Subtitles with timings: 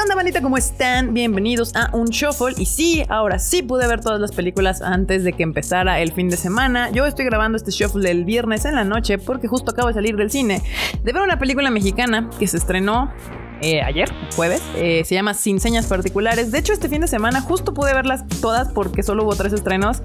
[0.00, 0.40] ¿Qué onda, bandita?
[0.40, 1.12] ¿Cómo están?
[1.12, 2.54] Bienvenidos a un shuffle.
[2.56, 6.30] Y sí, ahora sí pude ver todas las películas antes de que empezara el fin
[6.30, 6.90] de semana.
[6.90, 10.16] Yo estoy grabando este shuffle el viernes en la noche porque justo acabo de salir
[10.16, 10.62] del cine
[11.04, 13.12] de ver una película mexicana que se estrenó
[13.60, 14.62] eh, ayer, jueves.
[14.76, 16.50] Eh, se llama Sin Señas Particulares.
[16.50, 20.02] De hecho, este fin de semana justo pude verlas todas porque solo hubo tres estrenos.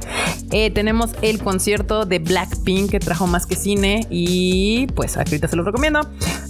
[0.51, 5.55] Eh, tenemos el concierto de Blackpink que trajo más que cine y pues ahorita se
[5.55, 6.01] lo recomiendo.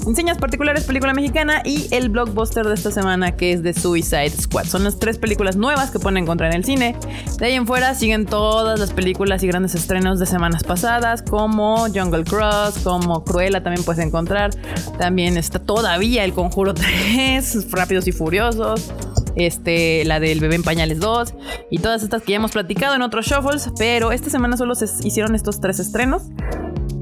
[0.05, 4.29] Sin Señas Particulares, película mexicana y el blockbuster de esta semana que es de Suicide
[4.29, 4.65] Squad.
[4.65, 6.95] Son las tres películas nuevas que pueden encontrar en el cine.
[7.39, 11.87] De ahí en fuera siguen todas las películas y grandes estrenos de semanas pasadas como
[11.87, 14.51] Jungle Cross, como Cruella también puedes encontrar.
[14.99, 18.91] También está todavía el Conjuro 3 Rápidos y Furiosos,
[19.35, 21.33] este, la del Bebé en Pañales 2
[21.71, 24.85] y todas estas que ya hemos platicado en otros shuffles, pero esta semana solo se
[25.03, 26.21] hicieron estos tres estrenos.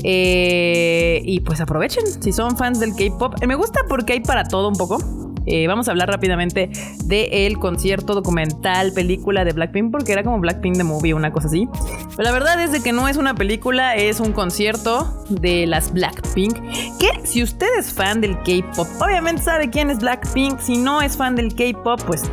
[0.03, 3.35] Eh, y pues aprovechen si son fans del K-pop.
[3.45, 4.97] Me gusta porque hay para todo un poco.
[5.45, 6.69] Eh, vamos a hablar rápidamente
[7.05, 11.67] del concierto documental, película de Blackpink, porque era como Blackpink de Movie, una cosa así.
[12.15, 16.55] Pero la verdad es que no es una película, es un concierto de las Blackpink.
[16.97, 20.59] Que si usted es fan del K-pop, obviamente sabe quién es Blackpink.
[20.59, 22.23] Si no es fan del K-pop, pues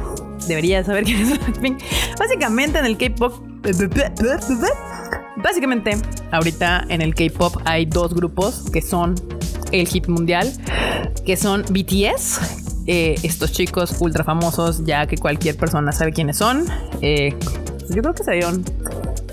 [0.46, 1.80] debería saber quién es Blackpink.
[2.19, 3.34] Básicamente en el K-pop.
[5.42, 5.97] Básicamente,
[6.32, 9.14] ahorita en el K-pop hay dos grupos que son
[9.72, 10.52] el hit mundial,
[11.24, 16.66] que son BTS, eh, estos chicos ultra famosos, ya que cualquier persona sabe quiénes son.
[17.00, 17.34] Eh,
[17.88, 18.64] yo creo que salieron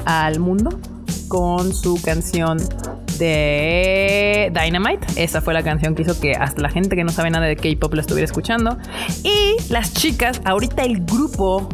[0.05, 0.79] al mundo
[1.27, 2.57] con su canción
[3.17, 5.05] de Dynamite.
[5.15, 7.55] Esa fue la canción que hizo que hasta la gente que no sabe nada de
[7.55, 8.77] K-pop la estuviera escuchando.
[9.23, 11.67] Y las chicas, ahorita el grupo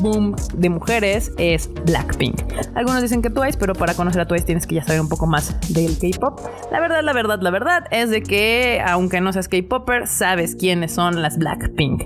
[0.00, 2.42] boom de mujeres es Blackpink.
[2.74, 5.26] Algunos dicen que Twice, pero para conocer a Twice tienes que ya saber un poco
[5.26, 6.40] más del K-pop.
[6.70, 10.92] La verdad, la verdad, la verdad es de que aunque no seas K-popper, sabes quiénes
[10.92, 12.04] son las Blackpink.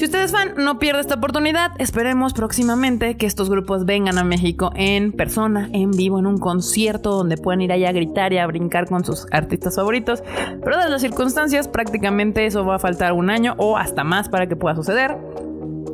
[0.00, 1.72] Si usted es fan, no pierda esta oportunidad.
[1.76, 7.10] Esperemos próximamente que estos grupos vengan a México en persona, en vivo, en un concierto
[7.10, 10.22] donde puedan ir allá a gritar y a brincar con sus artistas favoritos.
[10.64, 14.46] Pero dadas las circunstancias, prácticamente eso va a faltar un año o hasta más para
[14.46, 15.18] que pueda suceder.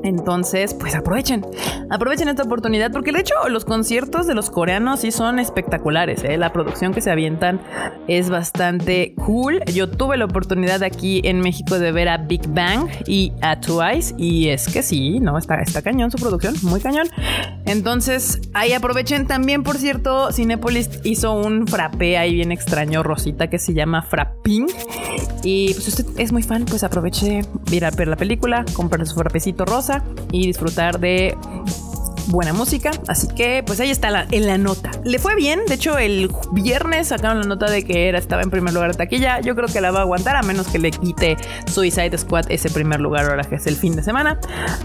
[0.06, 1.44] Entonces, pues aprovechen,
[1.90, 6.36] aprovechen esta oportunidad porque de hecho los conciertos de los coreanos sí son espectaculares, ¿eh?
[6.36, 7.60] la producción que se avientan
[8.06, 9.64] es bastante cool.
[9.64, 14.14] Yo tuve la oportunidad aquí en México de ver a Big Bang y a Twice
[14.16, 17.08] y es que sí, no, está, está cañón su producción, muy cañón.
[17.64, 23.58] Entonces, ahí aprovechen también, por cierto, Cinepolis hizo un frappé ahí bien extraño, Rosita, que
[23.58, 24.68] se llama Frapping.
[25.42, 29.16] Y pues usted es muy fan, pues aproveche, ir a ver la película, comprar su
[29.16, 29.95] frappecito rosa
[30.32, 31.36] y disfrutar de
[32.28, 32.90] buena música.
[33.08, 34.90] Así que, pues ahí está en la nota.
[35.04, 35.60] Le fue bien.
[35.66, 39.40] De hecho, el viernes sacaron la nota de que era, estaba en primer lugar taquilla.
[39.40, 41.36] Yo creo que la va a aguantar, a menos que le quite
[41.66, 44.38] Suicide Squad ese primer lugar ahora que es el fin de semana.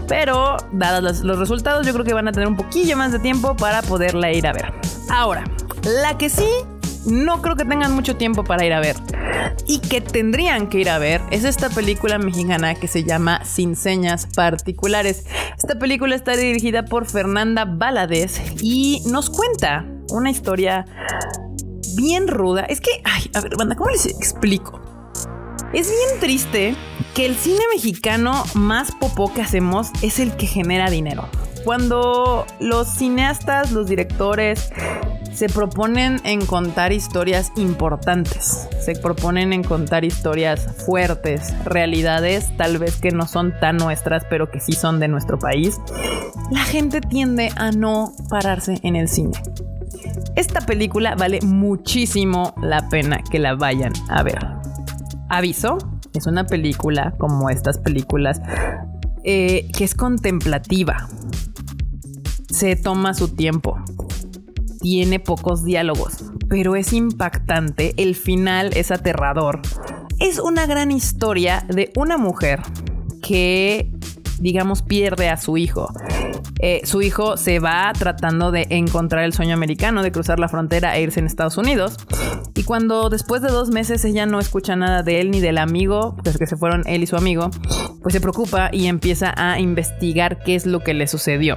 [0.08, 3.56] Pero, dados los resultados, yo creo que van a tener un poquillo más de tiempo
[3.56, 4.72] para poderla ir a ver.
[5.10, 5.44] Ahora,
[5.82, 6.48] la que sí
[7.06, 8.96] no creo que tengan mucho tiempo para ir a ver.
[9.66, 13.76] Y que tendrían que ir a ver es esta película mexicana que se llama Sin
[13.76, 15.24] Señas Particulares.
[15.56, 20.84] Esta película está dirigida por Fernanda Valadez y nos cuenta una historia
[21.96, 22.62] bien ruda.
[22.62, 24.80] Es que, ay, a ver, banda, ¿cómo les explico?
[25.72, 26.74] Es bien triste
[27.14, 31.28] que el cine mexicano más popó que hacemos es el que genera dinero.
[31.64, 34.70] Cuando los cineastas, los directores,
[35.32, 43.00] se proponen en contar historias importantes, se proponen en contar historias fuertes, realidades tal vez
[43.00, 45.80] que no son tan nuestras, pero que sí son de nuestro país,
[46.50, 49.32] la gente tiende a no pararse en el cine.
[50.36, 54.46] Esta película vale muchísimo la pena que la vayan a ver.
[55.28, 55.78] Aviso,
[56.14, 58.40] es una película como estas películas
[59.24, 61.08] eh, que es contemplativa.
[62.50, 63.78] Se toma su tiempo
[64.82, 69.62] tiene pocos diálogos, pero es impactante, el final es aterrador.
[70.18, 72.60] Es una gran historia de una mujer
[73.22, 73.90] que,
[74.40, 75.88] digamos, pierde a su hijo.
[76.58, 80.96] Eh, su hijo se va tratando de encontrar el sueño americano, de cruzar la frontera
[80.96, 81.96] e irse en Estados Unidos.
[82.54, 86.16] Y cuando después de dos meses ella no escucha nada de él ni del amigo,
[86.22, 87.50] pues que se fueron él y su amigo,
[88.02, 91.56] pues se preocupa y empieza a investigar qué es lo que le sucedió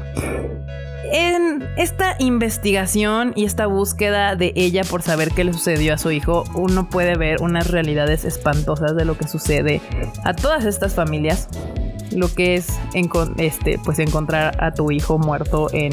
[1.15, 6.11] en esta investigación y esta búsqueda de ella por saber qué le sucedió a su
[6.11, 9.81] hijo, uno puede ver unas realidades espantosas de lo que sucede
[10.25, 11.47] a todas estas familias
[12.11, 12.67] lo que es
[13.37, 15.91] este, pues encontrar a tu hijo muerto en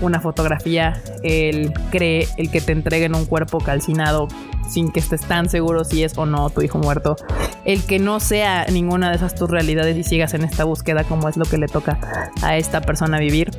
[0.00, 4.28] una fotografía, el cree, el que te entreguen un cuerpo calcinado
[4.68, 7.16] sin que estés tan seguro si es o no tu hijo muerto,
[7.64, 11.28] el que no sea ninguna de esas tus realidades y sigas en esta búsqueda como
[11.28, 11.98] es lo que le toca
[12.42, 13.50] a esta persona vivir.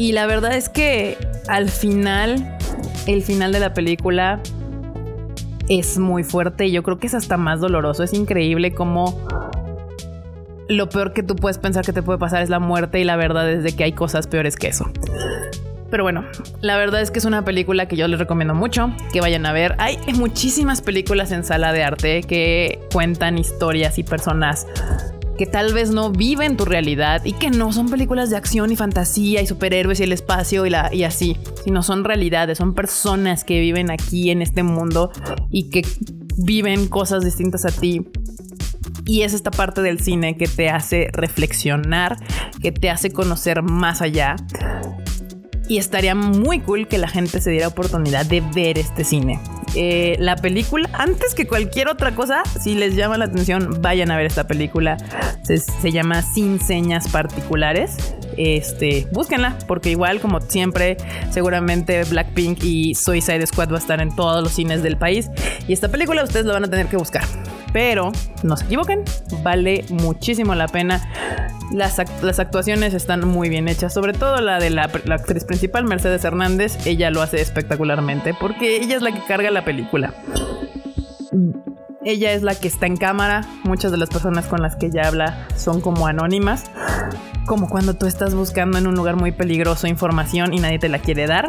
[0.00, 2.56] Y la verdad es que al final,
[3.06, 4.40] el final de la película
[5.68, 8.02] es muy fuerte yo creo que es hasta más doloroso.
[8.02, 9.28] Es increíble cómo
[10.70, 13.16] lo peor que tú puedes pensar que te puede pasar es la muerte y la
[13.16, 14.90] verdad es de que hay cosas peores que eso.
[15.90, 16.24] Pero bueno,
[16.62, 19.52] la verdad es que es una película que yo les recomiendo mucho que vayan a
[19.52, 19.74] ver.
[19.76, 24.66] Hay muchísimas películas en sala de arte que cuentan historias y personas
[25.40, 28.76] que tal vez no viven tu realidad y que no son películas de acción y
[28.76, 33.42] fantasía y superhéroes y el espacio y, la, y así, sino son realidades, son personas
[33.42, 35.10] que viven aquí en este mundo
[35.48, 35.80] y que
[36.36, 38.06] viven cosas distintas a ti
[39.06, 42.18] y es esta parte del cine que te hace reflexionar,
[42.60, 44.36] que te hace conocer más allá.
[45.70, 49.40] Y estaría muy cool que la gente se diera oportunidad de ver este cine.
[49.74, 54.16] Eh, la película, antes que cualquier otra cosa, si les llama la atención, vayan a
[54.16, 54.96] ver esta película.
[55.42, 57.96] Se, se llama Sin Señas Particulares
[58.36, 60.96] este, búsquenla, porque igual como siempre,
[61.30, 65.30] seguramente Blackpink y Suicide Squad va a estar en todos los cines del país.
[65.68, 67.24] Y esta película ustedes la van a tener que buscar.
[67.72, 68.12] Pero
[68.42, 69.04] no se equivoquen,
[69.42, 71.08] vale muchísimo la pena.
[71.72, 76.24] Las, actuaciones están muy bien hechas, sobre todo la de la, la, actriz principal, Mercedes
[76.24, 76.84] Hernández.
[76.84, 80.12] Ella lo hace espectacularmente porque ella es la que carga la película.
[82.04, 83.42] Ella es la que está en cámara.
[83.62, 86.70] Muchas de las personas con las que ella habla son como anónimas.
[87.46, 90.98] Como cuando tú estás buscando en un lugar muy peligroso información y nadie te la
[90.98, 91.46] quiere dar.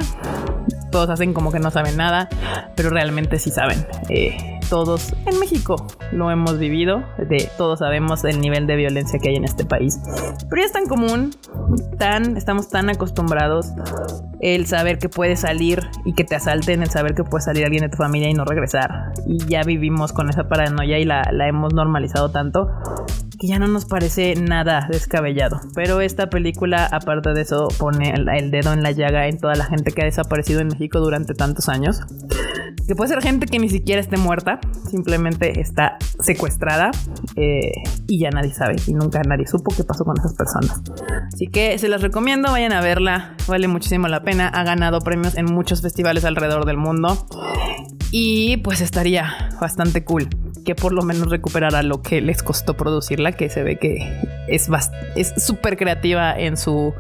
[0.91, 2.27] Todos hacen como que no saben nada,
[2.75, 3.87] pero realmente sí saben.
[4.09, 9.27] Eh, todos en México lo hemos vivido, de todos sabemos el nivel de violencia que
[9.27, 9.99] hay en este país.
[10.49, 11.35] Pero ya es tan común,
[11.99, 13.67] tan, estamos tan acostumbrados
[14.39, 17.83] el saber que puede salir y que te asalten, el saber que puede salir alguien
[17.83, 19.11] de tu familia y no regresar.
[19.27, 22.69] Y ya vivimos con esa paranoia y la, la hemos normalizado tanto
[23.41, 25.59] que ya no nos parece nada descabellado.
[25.73, 29.65] Pero esta película, aparte de eso, pone el, dedo en la llaga en toda la
[29.65, 32.01] gente que ha desaparecido en México durante tantos años.
[32.87, 36.91] Que puede ser gente que ni siquiera esté muerta, simplemente está secuestrada
[37.35, 37.71] eh,
[38.07, 40.81] y ya nadie sabe y nunca nadie supo qué pasó con esas personas.
[41.33, 44.47] Así que se las recomiendo, vayan a verla, vale muchísimo la pena.
[44.47, 47.27] Ha ganado premios en muchos festivales alrededor del mundo
[48.11, 50.27] y pues estaría bastante cool
[50.63, 53.97] que por lo menos recuperara lo que les costó producirla, que se ve que
[55.15, 56.93] es súper creativa en su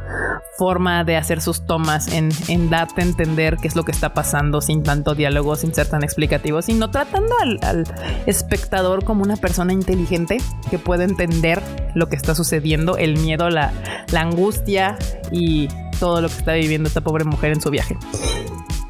[0.57, 4.13] forma de hacer sus tomas, en, en, darte a entender qué es lo que está
[4.13, 7.83] pasando sin tanto diálogo, sin ser tan explicativo, sino tratando al, al
[8.25, 10.37] espectador como una persona inteligente
[10.69, 11.61] que puede entender
[11.95, 13.73] lo que está sucediendo, el miedo, la,
[14.11, 14.97] la angustia
[15.31, 15.67] y
[15.99, 17.97] todo lo que está viviendo esta pobre mujer en su viaje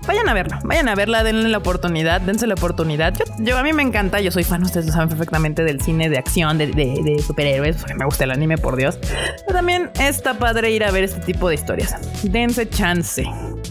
[0.07, 3.13] vayan a verla, vayan a verla, denle la oportunidad, dense la oportunidad.
[3.39, 6.17] Yo, a mí me encanta, yo soy fan, ustedes lo saben perfectamente del cine de
[6.17, 8.97] acción, de, superhéroes, me gusta el anime, por Dios.
[9.45, 11.95] Pero también está padre ir a ver este tipo de historias.
[12.23, 13.23] Dense chance,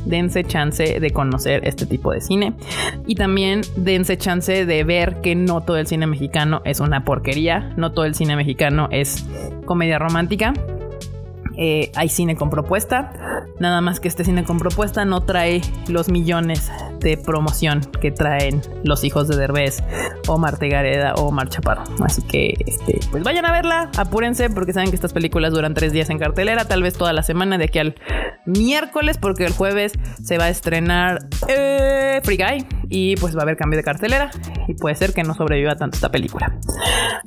[0.04, 2.54] dense chance de conocer este tipo de cine
[3.06, 7.72] y también dense chance de ver que no todo el cine mexicano es una porquería,
[7.76, 9.24] no todo el cine mexicano es
[9.66, 10.52] comedia romántica.
[11.62, 13.12] Eh, hay cine con propuesta,
[13.58, 18.62] nada más que este cine con propuesta no trae los millones de promoción que traen
[18.82, 19.82] los hijos de Derbez
[20.26, 21.84] o Marte Gareda o Mar Chaparro.
[22.02, 25.92] Así que, este, pues vayan a verla, apúrense porque saben que estas películas duran tres
[25.92, 27.94] días en cartelera, tal vez toda la semana de aquí al
[28.46, 29.92] miércoles, porque el jueves
[30.24, 34.30] se va a estrenar eh, Free Guy y pues va a haber cambio de cartelera
[34.66, 36.58] y puede ser que no sobreviva tanto esta película.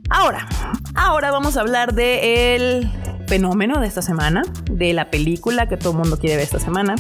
[0.10, 0.48] Ahora,
[0.96, 2.92] ahora vamos a hablar de el
[3.28, 4.23] fenómeno de esta semana,
[4.72, 6.96] de la película que todo el mundo quiere ver esta semana.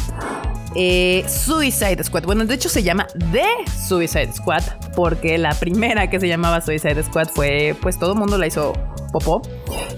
[0.75, 2.23] Eh, Suicide Squad.
[2.23, 3.45] Bueno, de hecho se llama The
[3.87, 4.63] Suicide Squad
[4.95, 8.73] porque la primera que se llamaba Suicide Squad fue, pues todo el mundo la hizo
[9.11, 9.41] popó.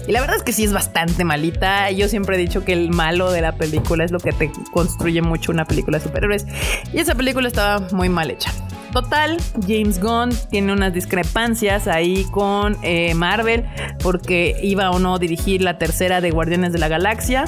[0.06, 1.90] Y la verdad es que sí es bastante malita.
[1.90, 5.22] Yo siempre he dicho que el malo de la película es lo que te construye
[5.22, 6.46] mucho una película de superhéroes.
[6.92, 8.52] Y esa película estaba muy mal hecha.
[8.92, 13.64] Total, James Gunn tiene unas discrepancias ahí con eh, Marvel
[14.02, 17.44] porque iba o no dirigir la tercera de Guardianes de la Galaxia.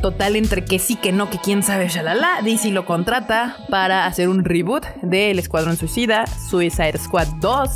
[0.00, 2.40] Total, entre que sí, que no, que quién sabe, shalala.
[2.44, 7.70] DC lo contrata para hacer un reboot del Escuadrón Suicida, Suicide Squad 2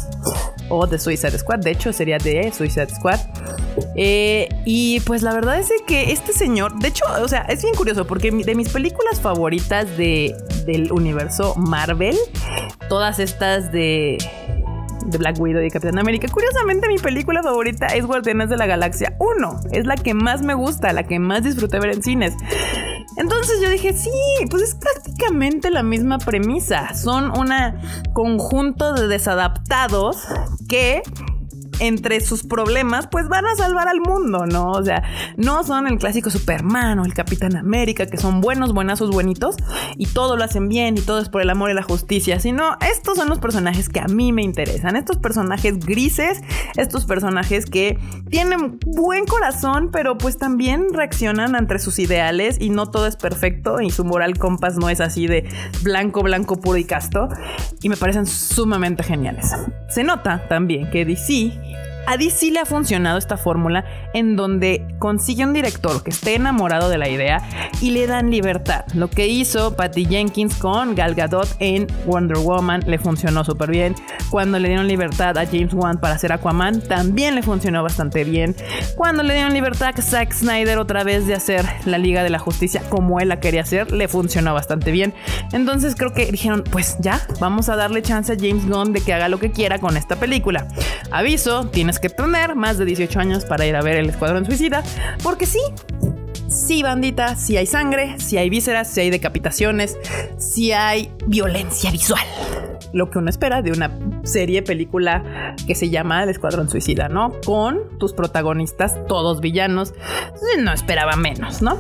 [0.68, 1.58] o de Suicide Squad.
[1.61, 3.18] De hecho, sería de Suicide Squad.
[3.96, 7.75] Eh, y pues la verdad es que este señor, de hecho, o sea, es bien
[7.75, 12.16] curioso porque de mis películas favoritas de, del universo Marvel,
[12.88, 14.19] todas estas de
[15.19, 16.28] Black Widow y Capitán América.
[16.28, 19.61] Curiosamente, mi película favorita es Guardianes de la Galaxia 1.
[19.73, 22.35] Es la que más me gusta, la que más disfruté ver en cines.
[23.16, 24.11] Entonces yo dije, sí,
[24.50, 26.95] pues es prácticamente la misma premisa.
[26.95, 27.52] Son un
[28.12, 30.16] conjunto de desadaptados
[30.69, 31.02] que
[31.80, 34.70] entre sus problemas, pues van a salvar al mundo, ¿no?
[34.70, 35.02] O sea,
[35.36, 39.56] no son el clásico Superman o el Capitán América, que son buenos, buenazos, buenitos,
[39.96, 42.76] y todo lo hacen bien y todo es por el amor y la justicia, sino
[42.80, 46.40] estos son los personajes que a mí me interesan, estos personajes grises,
[46.76, 47.98] estos personajes que
[48.28, 53.80] tienen buen corazón, pero pues también reaccionan ante sus ideales y no todo es perfecto
[53.80, 55.48] y su moral compás no es así de
[55.82, 57.28] blanco, blanco, puro y casto,
[57.82, 59.52] y me parecen sumamente geniales.
[59.88, 61.71] Se nota también que DC
[62.06, 66.88] a DC le ha funcionado esta fórmula en donde consigue un director que esté enamorado
[66.88, 67.38] de la idea
[67.80, 68.85] y le dan libertad.
[68.94, 73.94] Lo que hizo Patty Jenkins con Gal Gadot en Wonder Woman le funcionó súper bien.
[74.30, 78.56] Cuando le dieron libertad a James Wan para hacer Aquaman también le funcionó bastante bien.
[78.97, 82.38] Cuando le dieron libertad a Zack Snyder otra vez de hacer la Liga de la
[82.38, 85.14] Justicia como él la quería hacer, le funcionó bastante bien.
[85.52, 89.12] Entonces creo que dijeron, pues ya, vamos a darle chance a James Gunn de que
[89.12, 90.66] haga lo que quiera con esta película.
[91.11, 94.82] Aviso, tiene que tener más de 18 años para ir a ver el Escuadrón Suicida,
[95.22, 95.61] porque sí,
[96.49, 99.96] sí, bandita, sí hay sangre, sí hay vísceras, sí hay decapitaciones,
[100.38, 102.22] sí hay violencia visual.
[102.92, 103.90] Lo que uno espera de una
[104.22, 107.32] serie, película que se llama El Escuadrón Suicida, ¿no?
[107.44, 109.94] Con tus protagonistas, todos villanos.
[110.58, 111.78] No esperaba menos, ¿no?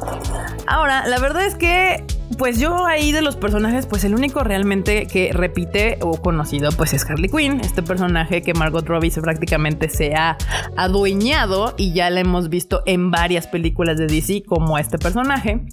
[0.66, 2.02] Ahora, la verdad es que
[2.38, 6.92] pues yo ahí de los personajes, pues el único realmente que repite o conocido, pues
[6.92, 10.36] es Harley Quinn, este personaje que Margot Robbie prácticamente se ha
[10.76, 15.64] adueñado y ya la hemos visto en varias películas de DC como este personaje.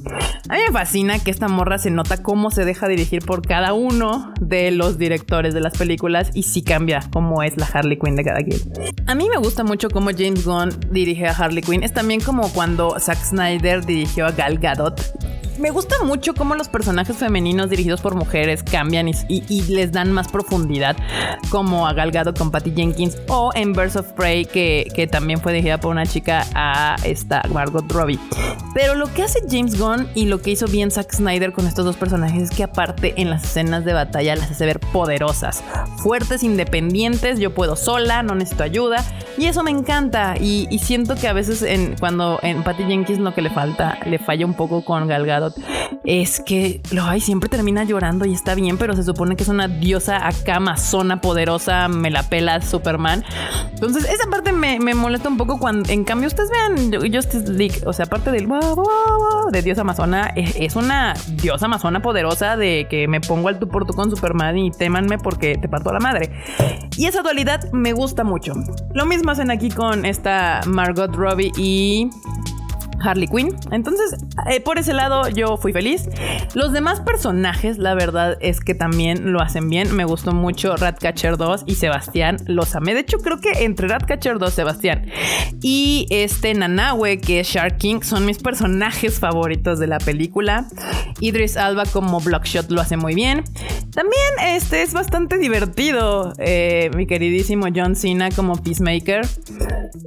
[0.50, 3.74] A mí me fascina que esta morra se nota cómo se deja dirigir por cada
[3.74, 8.16] uno de los directores de las películas y sí cambia cómo es la Harley Quinn
[8.16, 8.60] de cada quien.
[9.08, 11.84] A mí me gusta mucho cómo James Gunn dirige a Harley Quinn.
[11.84, 15.02] Es también como cuando Zack Snyder dirigió a Gal Gadot
[15.60, 20.30] me gusta mucho cómo los personajes femeninos dirigidos por mujeres cambian y, les dan más
[20.30, 20.96] profundidad,
[21.50, 25.54] como a Galgado con Patty Jenkins o en Birds of Prey, que, que, también fue
[25.54, 28.20] dirigida por una chica a esta Margot Robbie.
[28.74, 31.86] Pero lo que hace James Gunn y lo que hizo bien Zack Snyder con estos
[31.86, 35.64] dos personajes es que aparte en las escenas de batalla las hace ver poderosas,
[35.98, 39.04] fuertes, independientes, yo puedo sola, no necesito ayuda
[39.38, 43.34] y eso me encanta y, siento que a veces en, cuando en Patty Jenkins lo
[43.34, 45.49] que le falta, le falla un poco con Galgado
[46.06, 49.50] es que lo hay siempre termina llorando y está bien, pero se supone que es
[49.50, 53.24] una diosa acá amazona poderosa, me la pela Superman.
[53.72, 57.94] Entonces, esa parte me, molesta un poco cuando, en cambio, ustedes vean Justice League, o
[57.94, 58.48] sea, aparte del
[59.52, 63.86] de diosa amazona, es, una diosa amazona poderosa de que me pongo al tú por
[63.86, 66.32] tú con Superman y témanme porque te parto a la madre.
[66.98, 68.54] Y esa dualidad me gusta mucho.
[68.94, 72.10] Lo mismo hacen aquí con esta Margot Robbie y
[73.02, 73.56] Harley Quinn.
[73.72, 76.10] Entonces, eh, por ese lado yo fui feliz.
[76.54, 79.96] Los demás personajes, la verdad es que también lo hacen bien.
[79.96, 82.38] Me gustó mucho Ratcatcher 2 y Sebastián.
[82.46, 82.70] Los.
[82.70, 85.06] De hecho, creo que entre Ratcatcher 2, Sebastián
[85.62, 90.66] y este Nanawe, que es Shark King, son mis personajes favoritos de la película.
[91.20, 93.44] Idris Alba como Blockshot lo hace muy bien.
[93.92, 96.34] También este es bastante divertido.
[96.38, 99.28] Eh, mi queridísimo John Cena como Peacemaker.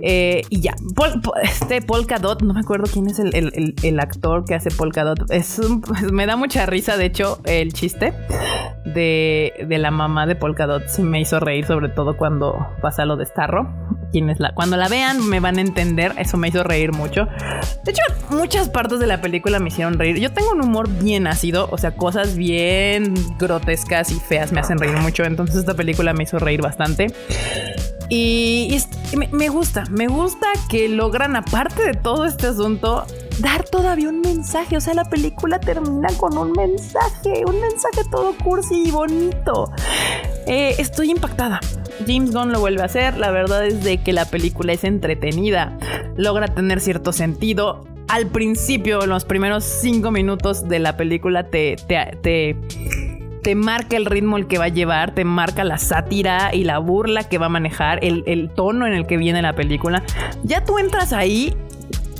[0.00, 0.74] Eh, y ya,
[1.42, 5.30] este Polka Dot, no me acuerdo quién es el, actor que hace Polka Dot.
[5.30, 8.12] Es pues, me da mucha risa, de hecho, el chiste
[8.84, 13.16] de, la mamá de Polka Dot sí me hizo reír, sobre todo cuando pasa lo
[13.16, 13.68] de Starro.
[14.10, 17.26] Quienes la, cuando la vean me van a entender, eso me hizo reír mucho.
[17.84, 20.18] De hecho, muchas partes de la película me hicieron reír.
[20.18, 24.76] Yo tengo un humor bien ácido, o sea, cosas bien grotescas y feas me hacen
[24.76, 27.06] reír mucho, entonces esta película me hizo reír bastante.
[28.08, 28.76] Y,
[29.32, 33.06] me, gusta, me gusta que logran, aparte de todo este asunto,
[33.38, 34.76] dar todavía un mensaje.
[34.76, 39.70] O sea, la película termina con un mensaje, un mensaje todo cursi y bonito.
[40.46, 41.60] Eh, estoy impactada.
[42.06, 43.16] James Gunn lo vuelve a hacer.
[43.16, 45.76] La verdad es de que la película es entretenida,
[46.16, 47.86] logra tener cierto sentido.
[48.08, 52.56] Al principio, los primeros cinco minutos de la película, te, te, te
[53.42, 56.78] te marca el ritmo el que va a llevar, te marca la sátira y la
[56.78, 60.02] burla que va a manejar, el, tono en el que viene la película.
[60.44, 61.54] Ya tú entras ahí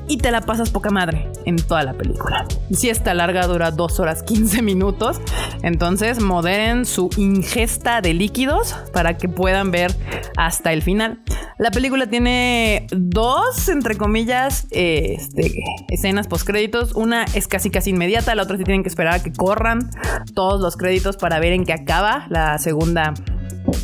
[0.08, 2.44] y te la pasas poca madre en toda la película.
[2.72, 5.20] Si esta larga dura 2 horas 15 minutos,
[5.62, 9.94] entonces moderen su ingesta de líquidos para que puedan ver
[10.36, 11.20] hasta el final.
[11.58, 15.52] La película tiene dos, entre comillas, este,
[15.88, 16.94] escenas post créditos.
[16.94, 19.90] Una es casi casi inmediata, la otra sí tienen que esperar a que corran
[20.34, 23.14] todos los créditos para ver en qué acaba la segunda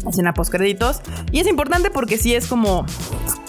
[0.09, 1.01] escena post créditos.
[1.31, 2.87] Y es importante porque sí es como,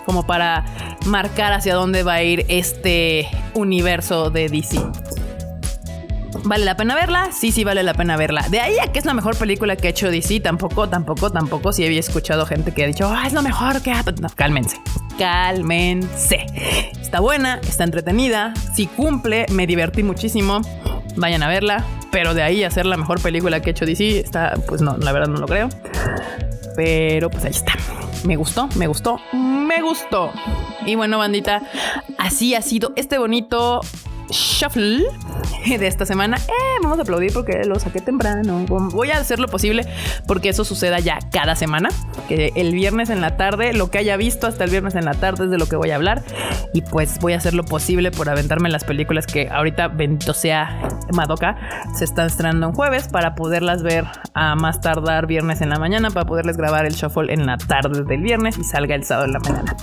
[0.05, 0.65] como para
[1.05, 4.79] marcar hacia dónde va a ir este universo de DC.
[6.43, 7.29] ¿Vale la pena verla?
[7.31, 8.45] Sí, sí, vale la pena verla.
[8.49, 11.73] De ahí a que es la mejor película que ha hecho DC, tampoco, tampoco, tampoco.
[11.73, 14.03] Si había escuchado gente que ha dicho, ah, es lo mejor que ha.
[14.21, 14.77] No, cálmense.
[15.17, 16.45] Cálmense.
[16.99, 20.61] Está buena, está entretenida, sí cumple, me divertí muchísimo.
[21.15, 21.85] Vayan a verla.
[22.11, 24.97] Pero de ahí a ser la mejor película que ha hecho DC, está, pues no,
[24.97, 25.69] la verdad no lo creo.
[26.75, 27.73] Pero pues ahí está.
[28.23, 30.31] Me gustó, me gustó, me gustó.
[30.85, 31.61] Y bueno, bandita,
[32.17, 33.81] así ha sido este bonito
[34.29, 35.05] shuffle
[35.65, 36.37] de esta semana.
[36.37, 38.65] Eh, vamos a aplaudir porque lo saqué temprano.
[38.67, 39.85] Voy a hacer lo posible
[40.27, 41.89] porque eso suceda ya cada semana.
[42.27, 45.13] Que el viernes en la tarde, lo que haya visto hasta el viernes en la
[45.13, 46.23] tarde es de lo que voy a hablar.
[46.73, 50.79] Y pues voy a hacer lo posible por aventarme las películas que ahorita, bendito sea
[51.13, 51.57] Madoka,
[51.95, 56.11] se están estrenando en jueves para poderlas ver a más tardar viernes en la mañana,
[56.11, 59.33] para poderles grabar el shuffle en la tarde del viernes y salga el sábado en
[59.33, 59.75] la mañana.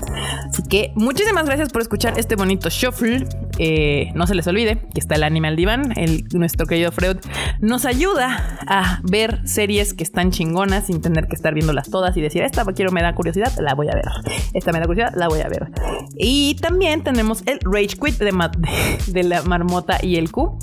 [0.49, 3.27] Así que muchísimas gracias por escuchar este bonito shuffle.
[3.59, 5.93] Eh, no se les olvide que está el Animal Divan.
[5.97, 7.17] El, nuestro querido Freud
[7.61, 12.21] nos ayuda a ver series que están chingonas sin tener que estar viéndolas todas y
[12.21, 14.05] decir, esta quiero, me da curiosidad, la voy a ver.
[14.55, 15.71] Esta me da curiosidad, la voy a ver.
[16.17, 18.33] Y también tenemos el Rage Quit de,
[19.07, 20.59] de la marmota y el Q,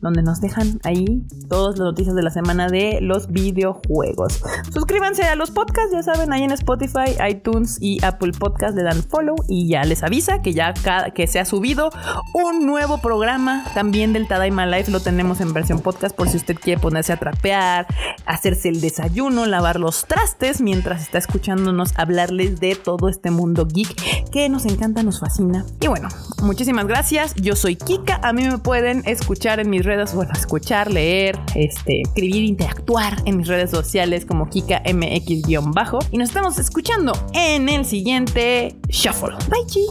[0.00, 4.42] donde nos dejan ahí todas las noticias de la semana de los videojuegos.
[4.72, 9.02] Suscríbanse a los podcasts, ya saben, ahí en Spotify, iTunes y Apple Podcast le dan
[9.02, 10.74] follow y ya les avisa que ya
[11.14, 11.90] que se ha subido
[12.34, 14.90] un nuevo programa también del Tadaima Life.
[14.90, 17.86] Lo tenemos en versión podcast por si usted quiere ponerse a trapear,
[18.26, 24.30] hacerse el desayuno, lavar los trastes mientras está escuchándonos hablarles de todo este mundo geek
[24.30, 25.64] que nos encanta, nos fascina.
[25.80, 26.08] Y bueno,
[26.42, 27.34] muchísimas gracias.
[27.34, 28.20] Yo soy Kika.
[28.22, 33.38] A mí me pueden escuchar en mis redes, bueno, escuchar, leer, este, escribir, interactuar en
[33.38, 35.98] mis redes sociales como Kika MX-bajo.
[36.10, 39.36] Y nos estamos escuchando en el siguiente Shuffle.
[39.48, 39.86] Bye, chi.